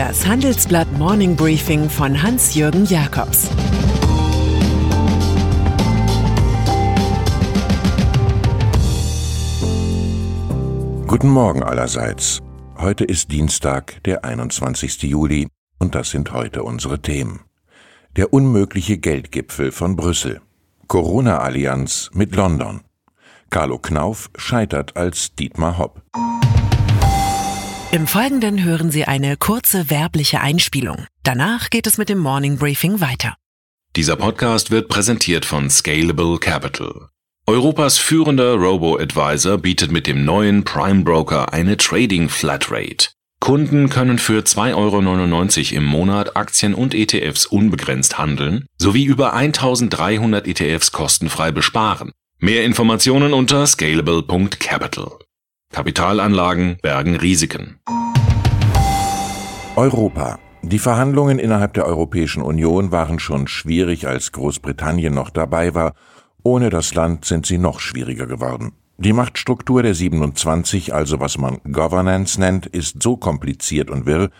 Das 0.00 0.26
Handelsblatt 0.26 0.90
Morning 0.96 1.36
Briefing 1.36 1.90
von 1.90 2.22
Hans-Jürgen 2.22 2.86
Jakobs 2.86 3.50
Guten 11.06 11.28
Morgen 11.28 11.62
allerseits. 11.62 12.38
Heute 12.78 13.04
ist 13.04 13.30
Dienstag, 13.30 14.02
der 14.04 14.24
21. 14.24 15.02
Juli, 15.02 15.48
und 15.78 15.94
das 15.94 16.08
sind 16.08 16.32
heute 16.32 16.62
unsere 16.62 17.02
Themen. 17.02 17.40
Der 18.16 18.32
unmögliche 18.32 18.96
Geldgipfel 18.96 19.70
von 19.70 19.96
Brüssel. 19.96 20.40
Corona-Allianz 20.88 22.08
mit 22.14 22.34
London. 22.34 22.80
Carlo 23.50 23.76
Knauf 23.76 24.30
scheitert 24.34 24.96
als 24.96 25.34
Dietmar 25.34 25.76
Hopp. 25.76 26.00
Im 27.92 28.06
Folgenden 28.06 28.62
hören 28.62 28.92
Sie 28.92 29.06
eine 29.06 29.36
kurze 29.36 29.90
werbliche 29.90 30.40
Einspielung. 30.40 31.06
Danach 31.24 31.70
geht 31.70 31.88
es 31.88 31.98
mit 31.98 32.08
dem 32.08 32.18
Morning 32.18 32.56
Briefing 32.56 33.00
weiter. 33.00 33.34
Dieser 33.96 34.14
Podcast 34.14 34.70
wird 34.70 34.88
präsentiert 34.88 35.44
von 35.44 35.68
Scalable 35.68 36.38
Capital. 36.38 37.08
Europas 37.48 37.98
führender 37.98 38.54
Robo-Advisor 38.54 39.58
bietet 39.58 39.90
mit 39.90 40.06
dem 40.06 40.24
neuen 40.24 40.62
Prime 40.62 41.02
Broker 41.02 41.52
eine 41.52 41.76
Trading 41.76 42.28
Flatrate. 42.28 43.08
Kunden 43.40 43.88
können 43.88 44.20
für 44.20 44.42
2,99 44.42 44.76
Euro 44.76 45.76
im 45.78 45.84
Monat 45.84 46.36
Aktien 46.36 46.74
und 46.74 46.94
ETFs 46.94 47.46
unbegrenzt 47.46 48.18
handeln 48.18 48.66
sowie 48.78 49.02
über 49.02 49.32
1300 49.32 50.46
ETFs 50.46 50.92
kostenfrei 50.92 51.50
besparen. 51.50 52.12
Mehr 52.38 52.64
Informationen 52.64 53.32
unter 53.32 53.66
scalable.capital. 53.66 55.18
Kapitalanlagen 55.72 56.78
bergen 56.82 57.14
Risiken. 57.14 57.78
Europa. 59.76 60.40
Die 60.62 60.80
Verhandlungen 60.80 61.38
innerhalb 61.38 61.74
der 61.74 61.86
Europäischen 61.86 62.42
Union 62.42 62.90
waren 62.90 63.20
schon 63.20 63.46
schwierig, 63.46 64.08
als 64.08 64.32
Großbritannien 64.32 65.14
noch 65.14 65.30
dabei 65.30 65.72
war. 65.72 65.94
Ohne 66.42 66.70
das 66.70 66.94
Land 66.94 67.24
sind 67.24 67.46
sie 67.46 67.56
noch 67.56 67.78
schwieriger 67.78 68.26
geworden. 68.26 68.72
Die 68.98 69.12
Machtstruktur 69.12 69.84
der 69.84 69.94
27, 69.94 70.92
also 70.92 71.20
was 71.20 71.38
man 71.38 71.60
Governance 71.70 72.40
nennt, 72.40 72.66
ist 72.66 73.00
so 73.00 73.16
kompliziert 73.16 73.90
und 73.90 74.06
wirr, 74.06 74.30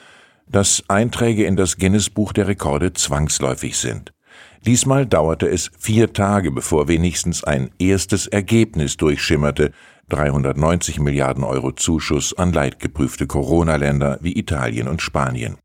dass 0.49 0.83
Einträge 0.89 1.45
in 1.45 1.55
das 1.55 1.77
Guinness-Buch 1.79 2.33
der 2.33 2.49
Rekorde 2.49 2.93
zwangsläufig 2.93 3.79
sind. 3.79 4.13
Diesmal 4.67 5.07
dauerte 5.07 5.49
es 5.49 5.71
vier 5.79 6.13
Tage, 6.13 6.51
bevor 6.51 6.87
wenigstens 6.87 7.45
ein 7.45 7.71
erstes 7.79 8.27
Ergebnis 8.27 8.99
durchschimmerte, 8.99 9.73
390 10.11 11.01
Milliarden 11.01 11.45
Euro 11.45 11.73
Zuschuss 11.73 12.37
an 12.37 12.53
leidgeprüfte 12.53 13.27
Corona-Länder 13.27 14.19
wie 14.21 14.39
Italien 14.39 14.89
und 14.89 15.01
Spanien. 15.01 15.57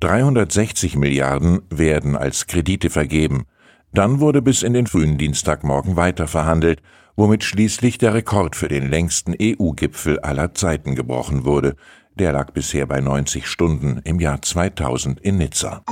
360 0.00 0.96
Milliarden 0.96 1.62
werden 1.70 2.16
als 2.16 2.48
Kredite 2.48 2.90
vergeben. 2.90 3.44
Dann 3.92 4.18
wurde 4.18 4.42
bis 4.42 4.62
in 4.62 4.72
den 4.72 4.88
frühen 4.88 5.18
Dienstagmorgen 5.18 5.94
weiter 5.96 6.26
verhandelt, 6.26 6.82
womit 7.14 7.44
schließlich 7.44 7.98
der 7.98 8.14
Rekord 8.14 8.56
für 8.56 8.68
den 8.68 8.88
längsten 8.88 9.34
EU-Gipfel 9.40 10.18
aller 10.18 10.54
Zeiten 10.54 10.96
gebrochen 10.96 11.44
wurde. 11.44 11.76
Der 12.18 12.32
lag 12.32 12.50
bisher 12.52 12.86
bei 12.86 13.00
90 13.00 13.46
Stunden 13.46 14.00
im 14.02 14.18
Jahr 14.18 14.42
2000 14.42 15.20
in 15.20 15.38
Nizza. 15.38 15.84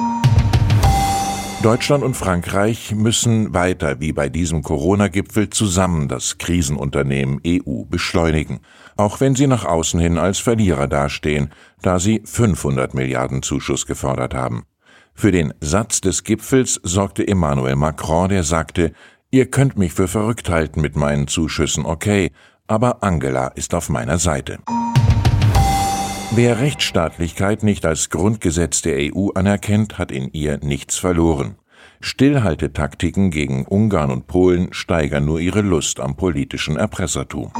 Deutschland 1.62 2.02
und 2.02 2.16
Frankreich 2.16 2.94
müssen 2.94 3.52
weiter 3.52 4.00
wie 4.00 4.14
bei 4.14 4.30
diesem 4.30 4.62
Corona-Gipfel 4.62 5.50
zusammen 5.50 6.08
das 6.08 6.38
Krisenunternehmen 6.38 7.42
EU 7.46 7.84
beschleunigen, 7.84 8.60
auch 8.96 9.20
wenn 9.20 9.34
sie 9.34 9.46
nach 9.46 9.66
außen 9.66 10.00
hin 10.00 10.16
als 10.16 10.38
Verlierer 10.38 10.88
dastehen, 10.88 11.50
da 11.82 11.98
sie 11.98 12.22
500 12.24 12.94
Milliarden 12.94 13.42
Zuschuss 13.42 13.84
gefordert 13.84 14.32
haben. 14.32 14.64
Für 15.12 15.32
den 15.32 15.52
Satz 15.60 16.00
des 16.00 16.24
Gipfels 16.24 16.80
sorgte 16.82 17.28
Emmanuel 17.28 17.76
Macron, 17.76 18.30
der 18.30 18.42
sagte, 18.42 18.94
ihr 19.30 19.50
könnt 19.50 19.76
mich 19.76 19.92
für 19.92 20.08
verrückt 20.08 20.48
halten 20.48 20.80
mit 20.80 20.96
meinen 20.96 21.28
Zuschüssen, 21.28 21.84
okay, 21.84 22.32
aber 22.68 23.02
Angela 23.02 23.48
ist 23.48 23.74
auf 23.74 23.90
meiner 23.90 24.16
Seite. 24.16 24.60
Wer 26.32 26.60
Rechtsstaatlichkeit 26.60 27.64
nicht 27.64 27.84
als 27.84 28.08
Grundgesetz 28.08 28.82
der 28.82 29.12
EU 29.12 29.30
anerkennt, 29.34 29.98
hat 29.98 30.12
in 30.12 30.30
ihr 30.32 30.60
nichts 30.62 30.96
verloren. 30.96 31.56
Stillhaltetaktiken 32.00 33.32
gegen 33.32 33.66
Ungarn 33.66 34.12
und 34.12 34.28
Polen 34.28 34.72
steigern 34.72 35.24
nur 35.24 35.40
ihre 35.40 35.60
Lust 35.60 35.98
am 35.98 36.14
politischen 36.14 36.76
Erpressertum. 36.76 37.50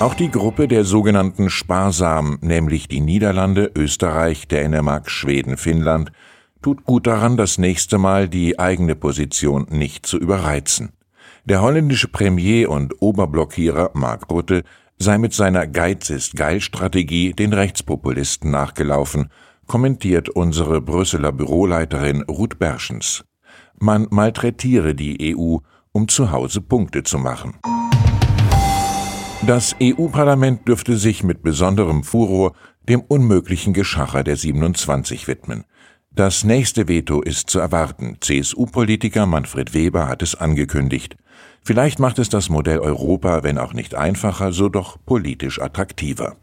Auch 0.00 0.14
die 0.14 0.32
Gruppe 0.32 0.66
der 0.66 0.82
sogenannten 0.82 1.48
Sparsamen, 1.48 2.38
nämlich 2.40 2.88
die 2.88 3.00
Niederlande, 3.00 3.70
Österreich, 3.76 4.48
Dänemark, 4.48 5.08
Schweden, 5.08 5.56
Finnland, 5.56 6.10
tut 6.60 6.82
gut 6.82 7.06
daran, 7.06 7.36
das 7.36 7.56
nächste 7.56 7.98
Mal 7.98 8.28
die 8.28 8.58
eigene 8.58 8.96
Position 8.96 9.68
nicht 9.70 10.06
zu 10.06 10.18
überreizen. 10.18 10.90
Der 11.44 11.62
holländische 11.62 12.08
Premier 12.08 12.68
und 12.68 13.00
Oberblockierer 13.00 13.92
Mark 13.94 14.28
Rutte 14.28 14.64
sei 14.98 15.18
mit 15.18 15.32
seiner 15.32 15.66
Geiz 15.66 16.10
ist 16.10 16.36
geil 16.36 16.60
Strategie 16.60 17.32
den 17.32 17.52
Rechtspopulisten 17.52 18.50
nachgelaufen, 18.50 19.30
kommentiert 19.66 20.28
unsere 20.28 20.80
Brüsseler 20.80 21.32
Büroleiterin 21.32 22.22
Ruth 22.22 22.58
Berschens. 22.58 23.24
Man 23.78 24.06
malträtiere 24.10 24.94
die 24.94 25.36
EU, 25.36 25.58
um 25.92 26.08
zu 26.08 26.30
Hause 26.30 26.60
Punkte 26.60 27.02
zu 27.02 27.18
machen. 27.18 27.54
Das 29.46 29.76
EU-Parlament 29.80 30.66
dürfte 30.66 30.96
sich 30.96 31.22
mit 31.22 31.42
besonderem 31.42 32.02
Furor 32.02 32.54
dem 32.88 33.00
unmöglichen 33.02 33.74
Geschacher 33.74 34.24
der 34.24 34.36
27 34.36 35.28
widmen. 35.28 35.64
Das 36.10 36.44
nächste 36.44 36.88
Veto 36.88 37.20
ist 37.20 37.50
zu 37.50 37.58
erwarten. 37.58 38.16
CSU-Politiker 38.20 39.26
Manfred 39.26 39.74
Weber 39.74 40.08
hat 40.08 40.22
es 40.22 40.34
angekündigt. 40.34 41.16
Vielleicht 41.66 41.98
macht 41.98 42.20
es 42.20 42.28
das 42.28 42.48
Modell 42.48 42.78
Europa, 42.78 43.42
wenn 43.42 43.58
auch 43.58 43.72
nicht 43.72 43.96
einfacher, 43.96 44.52
so 44.52 44.68
doch 44.68 44.98
politisch 45.04 45.60
attraktiver. 45.60 46.36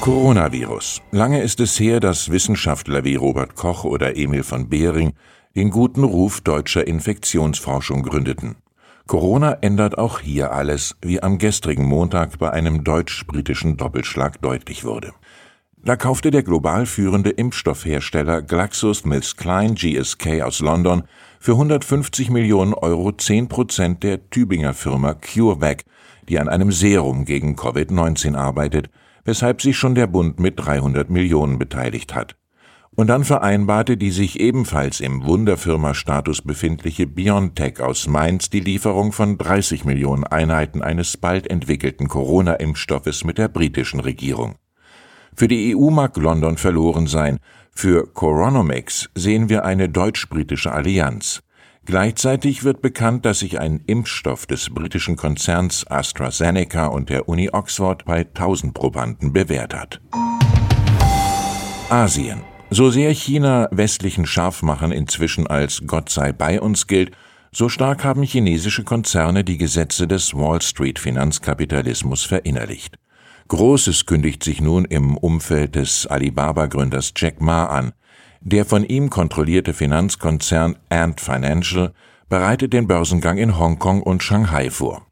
Coronavirus. 0.00 1.02
Lange 1.10 1.42
ist 1.42 1.58
es 1.58 1.80
her, 1.80 1.98
dass 1.98 2.30
Wissenschaftler 2.30 3.02
wie 3.02 3.16
Robert 3.16 3.56
Koch 3.56 3.82
oder 3.82 4.16
Emil 4.16 4.44
von 4.44 4.68
Behring 4.68 5.14
den 5.56 5.70
guten 5.70 6.04
Ruf 6.04 6.40
deutscher 6.42 6.86
Infektionsforschung 6.86 8.04
gründeten. 8.04 8.54
Corona 9.08 9.54
ändert 9.62 9.98
auch 9.98 10.20
hier 10.20 10.52
alles, 10.52 10.94
wie 11.02 11.20
am 11.20 11.38
gestrigen 11.38 11.86
Montag 11.86 12.38
bei 12.38 12.52
einem 12.52 12.84
deutsch-britischen 12.84 13.76
Doppelschlag 13.76 14.40
deutlich 14.40 14.84
wurde. 14.84 15.10
Da 15.82 15.96
kaufte 15.96 16.30
der 16.30 16.42
global 16.42 16.84
führende 16.84 17.30
Impfstoffhersteller 17.30 18.42
GlaxoSmithKline 18.42 19.74
GSK 19.74 20.42
aus 20.42 20.60
London 20.60 21.04
für 21.38 21.52
150 21.52 22.28
Millionen 22.28 22.74
Euro 22.74 23.12
10 23.12 23.48
Prozent 23.48 24.02
der 24.02 24.28
Tübinger 24.28 24.74
Firma 24.74 25.14
CureVac, 25.14 25.84
die 26.28 26.38
an 26.38 26.50
einem 26.50 26.70
Serum 26.70 27.24
gegen 27.24 27.56
Covid-19 27.56 28.36
arbeitet, 28.36 28.90
weshalb 29.24 29.62
sich 29.62 29.78
schon 29.78 29.94
der 29.94 30.06
Bund 30.06 30.38
mit 30.38 30.60
300 30.60 31.08
Millionen 31.08 31.58
beteiligt 31.58 32.14
hat. 32.14 32.36
Und 32.94 33.06
dann 33.06 33.24
vereinbarte 33.24 33.96
die 33.96 34.10
sich 34.10 34.38
ebenfalls 34.38 35.00
im 35.00 35.24
Wunderfirma-Status 35.24 36.42
befindliche 36.42 37.06
BioNTech 37.06 37.80
aus 37.80 38.06
Mainz 38.06 38.50
die 38.50 38.60
Lieferung 38.60 39.12
von 39.12 39.38
30 39.38 39.86
Millionen 39.86 40.24
Einheiten 40.24 40.82
eines 40.82 41.16
bald 41.16 41.48
entwickelten 41.48 42.08
Corona-Impfstoffes 42.08 43.24
mit 43.24 43.38
der 43.38 43.48
britischen 43.48 44.00
Regierung. 44.00 44.56
Für 45.36 45.48
die 45.48 45.74
EU 45.76 45.90
mag 45.90 46.16
London 46.16 46.56
verloren 46.56 47.06
sein, 47.06 47.38
für 47.72 48.06
Coronomics 48.12 49.08
sehen 49.14 49.48
wir 49.48 49.64
eine 49.64 49.88
deutsch-britische 49.88 50.72
Allianz. 50.72 51.42
Gleichzeitig 51.86 52.62
wird 52.62 52.82
bekannt, 52.82 53.24
dass 53.24 53.38
sich 53.38 53.58
ein 53.58 53.80
Impfstoff 53.86 54.46
des 54.46 54.70
britischen 54.70 55.16
Konzerns 55.16 55.86
AstraZeneca 55.86 56.86
und 56.86 57.08
der 57.08 57.28
Uni 57.28 57.48
Oxford 57.50 58.04
bei 58.04 58.20
1000 58.20 58.74
Probanden 58.74 59.32
bewährt 59.32 59.74
hat. 59.74 60.00
Asien. 61.88 62.42
So 62.72 62.90
sehr 62.90 63.10
China 63.12 63.68
westlichen 63.72 64.26
Scharfmachen 64.26 64.92
inzwischen 64.92 65.48
als 65.48 65.82
Gott 65.86 66.08
sei 66.10 66.32
bei 66.32 66.60
uns 66.60 66.86
gilt, 66.86 67.16
so 67.50 67.68
stark 67.68 68.04
haben 68.04 68.22
chinesische 68.22 68.84
Konzerne 68.84 69.42
die 69.42 69.58
Gesetze 69.58 70.06
des 70.06 70.34
Wall 70.34 70.62
Street 70.62 71.00
Finanzkapitalismus 71.00 72.22
verinnerlicht. 72.22 72.96
Großes 73.50 74.06
kündigt 74.06 74.44
sich 74.44 74.60
nun 74.60 74.84
im 74.84 75.16
Umfeld 75.16 75.74
des 75.74 76.06
Alibaba-Gründers 76.06 77.12
Jack 77.16 77.40
Ma 77.40 77.64
an. 77.64 77.90
Der 78.40 78.64
von 78.64 78.84
ihm 78.84 79.10
kontrollierte 79.10 79.74
Finanzkonzern 79.74 80.76
Ant 80.88 81.20
Financial 81.20 81.92
bereitet 82.28 82.72
den 82.72 82.86
Börsengang 82.86 83.38
in 83.38 83.58
Hongkong 83.58 84.04
und 84.04 84.22
Shanghai 84.22 84.70
vor. 84.70 85.04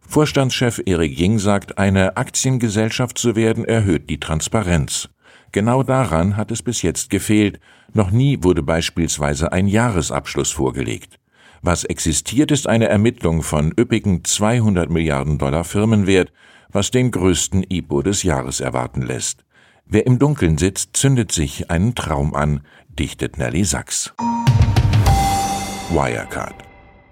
Vorstandschef 0.00 0.80
Eric 0.86 1.18
Ying 1.18 1.38
sagt, 1.38 1.76
eine 1.76 2.16
Aktiengesellschaft 2.16 3.18
zu 3.18 3.36
werden 3.36 3.66
erhöht 3.66 4.08
die 4.08 4.18
Transparenz. 4.18 5.10
Genau 5.52 5.82
daran 5.82 6.38
hat 6.38 6.50
es 6.50 6.62
bis 6.62 6.80
jetzt 6.80 7.10
gefehlt. 7.10 7.60
Noch 7.92 8.10
nie 8.10 8.42
wurde 8.42 8.62
beispielsweise 8.62 9.52
ein 9.52 9.66
Jahresabschluss 9.66 10.50
vorgelegt. 10.50 11.18
Was 11.60 11.84
existiert, 11.84 12.52
ist 12.52 12.66
eine 12.66 12.88
Ermittlung 12.88 13.42
von 13.42 13.70
üppigen 13.78 14.24
200 14.24 14.88
Milliarden 14.88 15.36
Dollar 15.36 15.64
Firmenwert 15.64 16.32
was 16.72 16.90
den 16.90 17.10
größten 17.10 17.64
IPO 17.68 18.02
des 18.02 18.22
Jahres 18.22 18.60
erwarten 18.60 19.02
lässt. 19.02 19.44
Wer 19.86 20.06
im 20.06 20.18
Dunkeln 20.18 20.58
sitzt, 20.58 20.96
zündet 20.96 21.32
sich 21.32 21.70
einen 21.70 21.94
Traum 21.94 22.34
an, 22.34 22.62
dichtet 22.88 23.38
Nelly 23.38 23.64
Sachs. 23.64 24.12
Wirecard. 25.90 26.54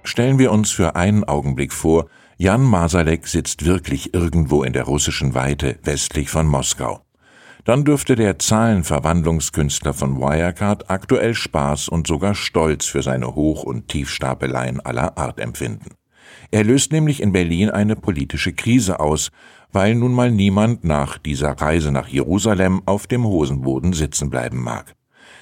Stellen 0.03 0.39
wir 0.39 0.51
uns 0.51 0.71
für 0.71 0.97
einen 0.97 1.25
Augenblick 1.25 1.73
vor, 1.73 2.07
Jan 2.39 2.63
Masalek 2.63 3.27
sitzt 3.27 3.67
wirklich 3.67 4.15
irgendwo 4.15 4.63
in 4.63 4.73
der 4.73 4.85
russischen 4.85 5.35
Weite 5.35 5.79
westlich 5.83 6.31
von 6.31 6.47
Moskau. 6.47 7.03
Dann 7.65 7.85
dürfte 7.85 8.17
der 8.17 8.39
Zahlenverwandlungskünstler 8.39 9.93
von 9.93 10.19
Wirecard 10.19 10.89
aktuell 10.89 11.35
Spaß 11.35 11.89
und 11.89 12.07
sogar 12.07 12.35
Stolz 12.35 12.87
für 12.87 13.03
seine 13.03 13.35
Hoch- 13.35 13.65
und 13.65 13.89
Tiefstapeleien 13.89 14.81
aller 14.81 15.19
Art 15.19 15.39
empfinden. 15.39 16.00
Er 16.51 16.65
löst 16.65 16.93
nämlich 16.93 17.23
in 17.23 17.33
Berlin 17.33 17.71
eine 17.71 17.97
politische 17.97 18.53
Krise 18.53 19.01
aus, 19.01 19.31
weil 19.73 19.95
nun 19.95 20.13
mal 20.13 20.31
niemand 20.31 20.85
nach 20.85 21.19
dieser 21.19 21.53
Reise 21.53 21.93
nach 21.93 22.09
Jerusalem 22.09 22.83
auf 22.87 23.07
dem 23.07 23.25
Hosenboden 23.25 23.93
sitzen 23.93 24.31
bleiben 24.31 24.63
mag. 24.63 24.95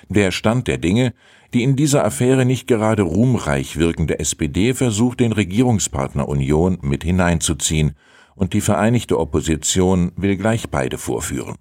Der 0.09 0.31
Stand 0.31 0.69
der 0.69 0.79
Dinge, 0.79 1.15
die 1.55 1.63
in 1.63 1.77
dieser 1.77 2.05
Affäre 2.05 2.45
nicht 2.45 2.67
gerade 2.67 3.03
ruhmreich 3.03 3.77
wirkende 3.77 4.19
SPD 4.19 4.75
versucht, 4.75 5.21
den 5.21 5.33
Regierungspartner 5.33 6.29
Union 6.29 6.79
mit 6.83 7.05
hineinzuziehen, 7.05 7.95
und 8.35 8.53
die 8.53 8.61
Vereinigte 8.61 9.19
Opposition 9.19 10.13
will 10.17 10.37
gleich 10.37 10.71
beide 10.71 10.97
vorführen. 10.97 11.57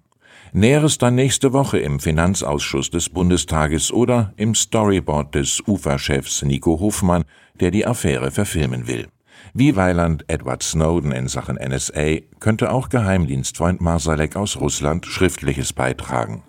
Näheres 0.52 0.96
dann 0.96 1.16
nächste 1.16 1.52
Woche 1.52 1.78
im 1.78 2.00
Finanzausschuss 2.00 2.90
des 2.90 3.10
Bundestages 3.10 3.92
oder 3.92 4.32
im 4.36 4.54
Storyboard 4.54 5.34
des 5.34 5.62
UFA-Chefs 5.66 6.42
Nico 6.42 6.78
Hofmann, 6.80 7.24
der 7.60 7.70
die 7.70 7.84
Affäre 7.84 8.30
verfilmen 8.30 8.86
will. 8.86 9.08
Wie 9.54 9.76
Weiland 9.76 10.24
Edward 10.28 10.62
Snowden 10.62 11.12
in 11.12 11.28
Sachen 11.28 11.56
NSA 11.56 12.20
könnte 12.40 12.70
auch 12.72 12.88
Geheimdienstfreund 12.88 13.80
Marsalek 13.80 14.36
aus 14.36 14.60
Russland 14.60 15.06
Schriftliches 15.06 15.72
beitragen. 15.72 16.42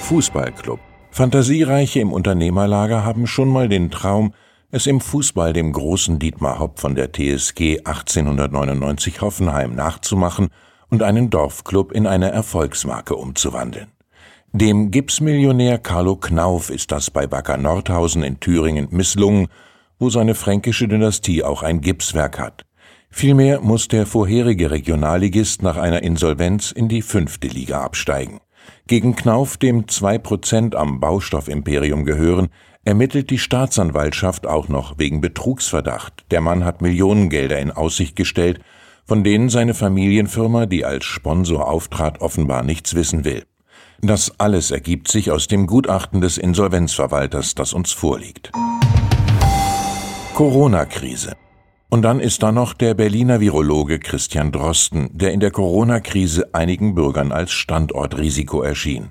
Fußballclub 0.00 0.80
Fantasiereiche 1.10 2.00
im 2.00 2.12
Unternehmerlager 2.12 3.04
haben 3.04 3.28
schon 3.28 3.48
mal 3.48 3.68
den 3.68 3.92
Traum, 3.92 4.34
es 4.72 4.88
im 4.88 5.00
Fußball 5.00 5.52
dem 5.52 5.72
großen 5.72 6.18
Dietmar 6.18 6.58
Hopp 6.58 6.80
von 6.80 6.96
der 6.96 7.12
TSG 7.12 7.78
1899 7.84 9.20
Hoffenheim 9.20 9.76
nachzumachen 9.76 10.48
und 10.90 11.04
einen 11.04 11.30
Dorfclub 11.30 11.92
in 11.92 12.08
eine 12.08 12.32
Erfolgsmarke 12.32 13.14
umzuwandeln. 13.14 13.86
Dem 14.52 14.90
Gipsmillionär 14.90 15.78
Carlo 15.78 16.16
Knauf 16.16 16.70
ist 16.70 16.90
das 16.90 17.12
bei 17.12 17.28
Backer 17.28 17.56
Nordhausen 17.56 18.24
in 18.24 18.40
Thüringen 18.40 18.88
misslungen, 18.90 19.46
wo 19.98 20.10
seine 20.10 20.34
fränkische 20.34 20.88
Dynastie 20.88 21.42
auch 21.42 21.62
ein 21.62 21.80
Gipswerk 21.80 22.38
hat. 22.38 22.64
Vielmehr 23.10 23.60
muss 23.60 23.88
der 23.88 24.06
vorherige 24.06 24.70
Regionalligist 24.70 25.62
nach 25.62 25.76
einer 25.76 26.02
Insolvenz 26.02 26.72
in 26.72 26.88
die 26.88 27.02
fünfte 27.02 27.46
Liga 27.46 27.82
absteigen. 27.82 28.40
Gegen 28.86 29.14
Knauf, 29.14 29.56
dem 29.56 29.88
zwei 29.88 30.18
Prozent 30.18 30.74
am 30.74 31.00
Baustoffimperium 31.00 32.04
gehören, 32.04 32.48
ermittelt 32.84 33.30
die 33.30 33.38
Staatsanwaltschaft 33.38 34.46
auch 34.46 34.68
noch 34.68 34.98
wegen 34.98 35.20
Betrugsverdacht. 35.20 36.24
Der 36.30 36.40
Mann 36.40 36.64
hat 36.64 36.82
Millionengelder 36.82 37.58
in 37.58 37.70
Aussicht 37.70 38.16
gestellt, 38.16 38.60
von 39.06 39.22
denen 39.22 39.48
seine 39.48 39.74
Familienfirma, 39.74 40.66
die 40.66 40.84
als 40.84 41.04
Sponsor 41.04 41.68
auftrat, 41.68 42.20
offenbar 42.20 42.62
nichts 42.62 42.94
wissen 42.94 43.24
will. 43.24 43.44
Das 44.00 44.38
alles 44.38 44.70
ergibt 44.70 45.08
sich 45.08 45.30
aus 45.30 45.46
dem 45.46 45.66
Gutachten 45.66 46.20
des 46.20 46.36
Insolvenzverwalters, 46.36 47.54
das 47.54 47.72
uns 47.72 47.92
vorliegt. 47.92 48.50
Corona-Krise. 50.34 51.36
Und 51.90 52.02
dann 52.02 52.18
ist 52.18 52.42
da 52.42 52.50
noch 52.50 52.74
der 52.74 52.94
Berliner 52.94 53.38
Virologe 53.38 54.00
Christian 54.00 54.50
Drosten, 54.50 55.08
der 55.12 55.32
in 55.32 55.38
der 55.38 55.52
Corona-Krise 55.52 56.52
einigen 56.52 56.96
Bürgern 56.96 57.30
als 57.30 57.52
Standortrisiko 57.52 58.60
erschien. 58.60 59.10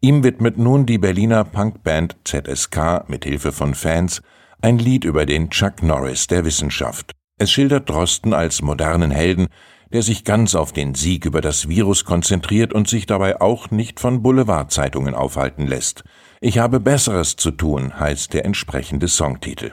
Ihm 0.00 0.24
widmet 0.24 0.58
nun 0.58 0.84
die 0.84 0.98
Berliner 0.98 1.44
Punkband 1.44 2.16
ZSK 2.24 3.08
mit 3.08 3.24
Hilfe 3.24 3.52
von 3.52 3.74
Fans 3.74 4.20
ein 4.60 4.78
Lied 4.80 5.04
über 5.04 5.26
den 5.26 5.50
Chuck 5.50 5.80
Norris 5.84 6.26
der 6.26 6.44
Wissenschaft. 6.44 7.12
Es 7.38 7.52
schildert 7.52 7.88
Drosten 7.88 8.34
als 8.34 8.60
modernen 8.60 9.12
Helden, 9.12 9.46
der 9.92 10.02
sich 10.02 10.24
ganz 10.24 10.56
auf 10.56 10.72
den 10.72 10.96
Sieg 10.96 11.24
über 11.24 11.40
das 11.40 11.68
Virus 11.68 12.04
konzentriert 12.04 12.72
und 12.72 12.88
sich 12.88 13.06
dabei 13.06 13.40
auch 13.40 13.70
nicht 13.70 14.00
von 14.00 14.24
Boulevardzeitungen 14.24 15.14
aufhalten 15.14 15.68
lässt. 15.68 16.02
Ich 16.40 16.58
habe 16.58 16.80
Besseres 16.80 17.36
zu 17.36 17.52
tun, 17.52 18.00
heißt 18.00 18.34
der 18.34 18.44
entsprechende 18.44 19.06
Songtitel. 19.06 19.70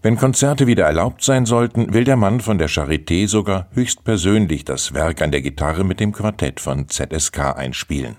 Wenn 0.00 0.16
Konzerte 0.16 0.68
wieder 0.68 0.84
erlaubt 0.84 1.24
sein 1.24 1.44
sollten, 1.44 1.92
will 1.92 2.04
der 2.04 2.16
Mann 2.16 2.40
von 2.40 2.56
der 2.56 2.68
Charité 2.68 3.26
sogar 3.26 3.66
höchstpersönlich 3.72 4.64
das 4.64 4.94
Werk 4.94 5.20
an 5.22 5.32
der 5.32 5.42
Gitarre 5.42 5.82
mit 5.82 5.98
dem 5.98 6.12
Quartett 6.12 6.60
von 6.60 6.88
ZSK 6.88 7.56
einspielen. 7.56 8.16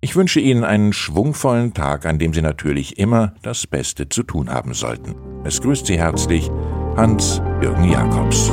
Ich 0.00 0.16
wünsche 0.16 0.40
Ihnen 0.40 0.64
einen 0.64 0.92
schwungvollen 0.92 1.72
Tag, 1.72 2.04
an 2.04 2.18
dem 2.18 2.34
Sie 2.34 2.42
natürlich 2.42 2.98
immer 2.98 3.34
das 3.42 3.66
Beste 3.68 4.08
zu 4.08 4.24
tun 4.24 4.50
haben 4.50 4.74
sollten. 4.74 5.14
Es 5.44 5.62
grüßt 5.62 5.86
Sie 5.86 5.98
herzlich 5.98 6.50
Hans-Jürgen 6.96 7.90
Jakobs. 7.90 8.50